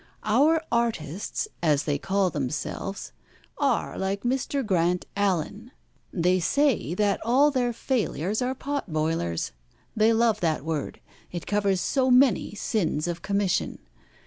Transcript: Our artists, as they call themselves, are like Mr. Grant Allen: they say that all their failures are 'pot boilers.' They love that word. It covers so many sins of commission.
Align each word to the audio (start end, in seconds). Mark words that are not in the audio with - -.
Our 0.25 0.63
artists, 0.71 1.47
as 1.61 1.83
they 1.83 1.99
call 1.99 2.31
themselves, 2.31 3.11
are 3.59 3.99
like 3.99 4.23
Mr. 4.23 4.65
Grant 4.65 5.05
Allen: 5.15 5.69
they 6.11 6.39
say 6.39 6.95
that 6.95 7.21
all 7.23 7.51
their 7.51 7.71
failures 7.71 8.41
are 8.41 8.55
'pot 8.55 8.91
boilers.' 8.91 9.51
They 9.95 10.11
love 10.11 10.39
that 10.39 10.65
word. 10.65 11.01
It 11.31 11.45
covers 11.45 11.81
so 11.81 12.09
many 12.09 12.55
sins 12.55 13.07
of 13.07 13.21
commission. 13.21 13.77